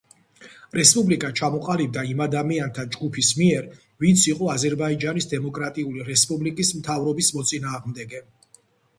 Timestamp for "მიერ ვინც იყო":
3.41-4.49